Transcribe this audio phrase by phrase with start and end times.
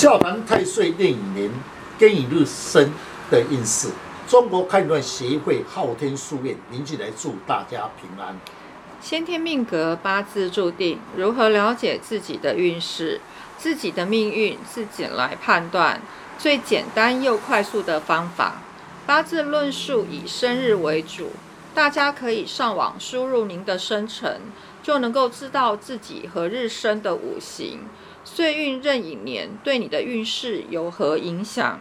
[0.00, 1.50] 笑谈太岁令年
[1.98, 2.92] 庚寅日生
[3.32, 3.88] 的运势。
[4.28, 8.38] 中国判断协会昊天书院邻居来祝大家平安。
[9.00, 13.20] 先天命格八字注定，如何了解自己的运势、
[13.56, 16.00] 自己的命运，自己来判断。
[16.38, 18.62] 最简单又快速的方法，
[19.04, 21.32] 八字论述以生日为主，
[21.78, 24.40] 大家可以上网输入您的生辰，
[24.82, 27.82] 就能够知道自己和日生的五行、
[28.24, 31.78] 岁运壬寅年对你的运势有何影响。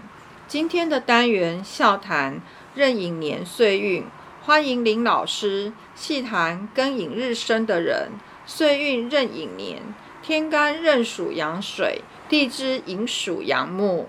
[0.47, 2.39] 今天的单元笑谈
[2.75, 4.05] 壬寅年岁运，
[4.43, 8.11] 欢迎林老师细谈庚寅日生的人，
[8.45, 9.81] 岁运壬寅年，
[10.21, 14.07] 天干壬属阳水，地支寅属阳木。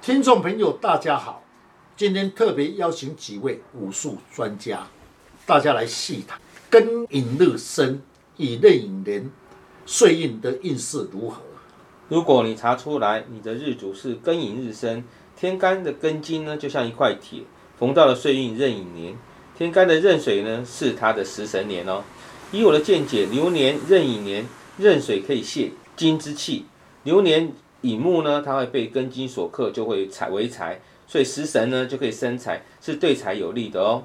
[0.00, 1.40] 听众朋友，大家好！
[1.94, 4.86] 今天特别邀请几位武术专家，
[5.44, 6.38] 大家来细谈
[6.70, 8.00] 庚寅日生
[8.36, 9.30] 与壬寅年
[9.84, 11.42] 岁运的运势如何。
[12.08, 15.02] 如果你查出来你的日主是庚寅日生，
[15.36, 17.40] 天干的庚金呢就像一块铁，
[17.78, 19.16] 逢到了岁运壬寅年，
[19.58, 22.04] 天干的壬水呢是它的食神年哦。
[22.52, 24.46] 以我的见解，流年壬寅年
[24.78, 26.66] 壬水可以泄金之气，
[27.02, 27.52] 流年。
[27.84, 34.04] 乙木呢，它会被根金所克，就会财为财，所以食神呢就可以生财，是对财有利的哦。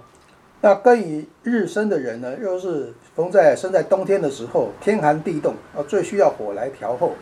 [0.62, 7.14] 那更以日生的人呢，又是逢在生在冬天的时候，天寒地冻啊，最需要火来调候，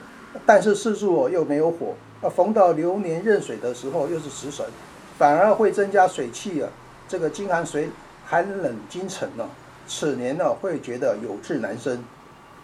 [0.46, 4.66] 但是四柱哦又没有火，啊，逢到流年壬水的时候又是食神，
[5.18, 6.70] 反而会增加水气啊，
[7.08, 7.90] 这个金寒水
[8.26, 9.50] 寒冷金沉呢，
[9.86, 12.04] 此年呢会觉得有志难伸。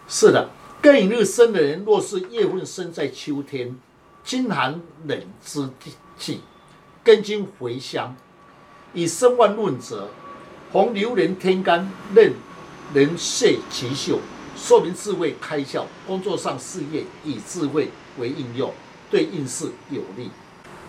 [0.08, 0.48] 是的。
[0.82, 3.78] 更以日生的人，若是月份生在秋天，
[4.24, 5.68] 金寒冷之
[6.18, 6.40] 气，
[7.04, 8.16] 根金回乡。
[8.92, 10.08] 以身万论者，
[10.72, 12.32] 逢流年天干任
[12.94, 14.18] 人泄其秀，
[14.56, 18.72] 说明智慧开窍，工作上事业以智慧为应用，
[19.10, 20.30] 对运势有利。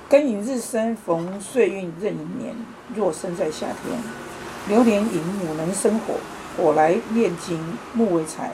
[0.09, 2.55] 庚寅日生逢岁运壬寅年，
[2.95, 3.99] 若生在夏天，
[4.69, 6.13] 流年寅木能生火，
[6.55, 7.59] 火来炼金，
[7.91, 8.53] 木为财。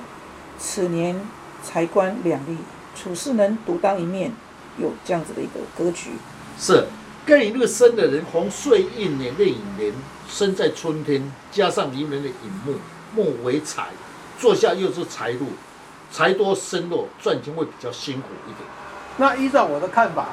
[0.58, 1.16] 此年
[1.64, 2.58] 财官两利，
[2.96, 4.32] 处事能独当一面，
[4.80, 6.10] 有这样子的一个格局。
[6.58, 6.88] 是
[7.30, 9.94] 庚寅日生的人，逢岁运年壬寅年，
[10.28, 12.74] 生在春天，加上离年的引木，
[13.14, 13.90] 木为财，
[14.40, 15.46] 坐下又是财路，
[16.12, 18.68] 财多身弱，赚钱会比较辛苦一点。
[19.18, 20.30] 那依照我的看法，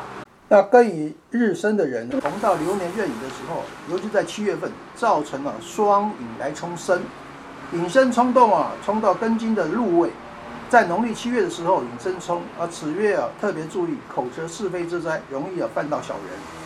[0.49, 7.03] 那庚寅日生的人，逢到流年月影的时候，尤其在七月份，造成了双引来冲生。
[7.75, 10.09] 引申冲动啊，冲到根金的入位，
[10.71, 16.66] 在农历七月的时候引申冲，而此月啊特别注意口舌是非之灾，容易啊犯到小人。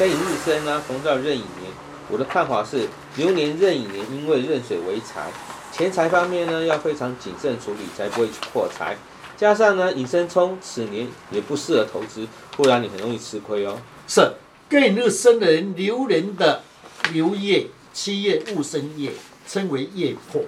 [0.00, 1.70] 庚寅日生呢，逢到壬寅年，
[2.08, 5.30] 我的看法是流年壬寅年，因为壬水为财，
[5.70, 8.96] 钱财方面呢要非常谨慎处理，才不会去破财。
[9.36, 13.76] 加上呢引申冲，此年也不适合投资，不然你很容易吃亏哦。
[14.08, 14.22] 是
[14.70, 16.62] 庚寅日生的人，流年的
[17.12, 19.12] 流月七月戊申月。
[19.46, 20.40] 称为业破，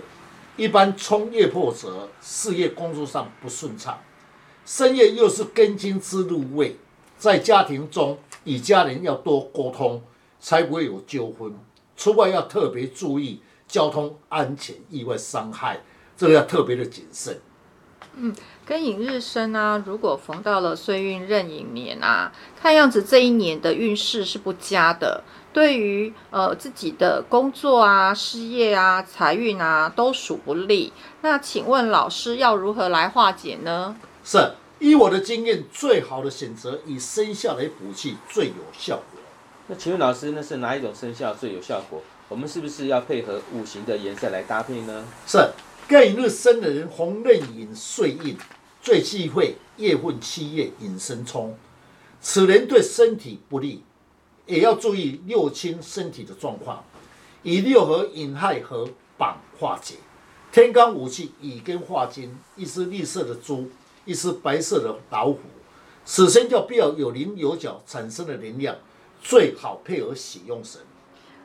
[0.57, 4.01] 一般冲业破者，事业工作上不顺畅。
[4.65, 6.77] 生业又是根金之入位，
[7.19, 10.03] 在家庭中与家人要多沟通，
[10.41, 11.55] 才不会有纠纷。
[11.97, 15.81] 出外要特别注意交通安全、意外伤害，
[16.17, 17.41] 这个要特别的谨慎。
[18.15, 18.35] 嗯，
[18.69, 22.31] 庚寅日生啊，如果逢到了岁运壬寅年啊，
[22.61, 25.25] 看样子这一年的运势是不佳的。
[25.53, 30.93] 对于呃自己的工作啊、事业啊、财运啊，都属不利。
[31.21, 33.97] 那请问老师要如何来化解呢？
[34.25, 39.21] 是，依我的经验，最好的选择以生肖来补气最有效果。
[39.69, 42.03] 那请问老师，那是哪一种生肖最有效果？
[42.29, 45.07] 我们是不是要配合五行的颜色来搭配呢？
[45.25, 45.39] 是，
[45.89, 48.37] 庚寅日生的人，红刃寅岁印，
[48.83, 51.57] 最忌讳夜混七月引申冲，
[52.21, 53.85] 此人对身体不利。
[54.47, 56.85] 也要注意六亲身体的状况，
[57.45, 59.95] 以六合引亥合绑化解。
[60.51, 63.71] 天干五气乙根化金，一只绿色的猪，
[64.05, 65.39] 一只白色的老虎。
[66.05, 68.77] 此生就必要有棱有角产生的能量，
[69.23, 70.81] 最好配合喜用神。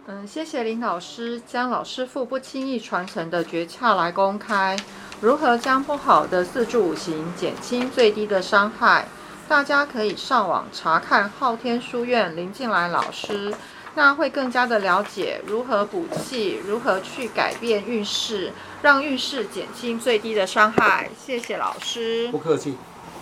[0.07, 4.75] 嗯，谢谢林老师将老师傅不轻易传承的诀窍来公开，
[5.21, 9.07] 如何将不好的四柱五行减轻最低的伤害。
[9.47, 13.53] 大家可以上网查看昊天书院林静来老师，
[13.97, 18.53] 那会更加的了解如何补气，如何去改变运势，
[18.83, 21.09] 让运势减轻最低的伤害。
[21.17, 22.77] 谢谢老师，不客气。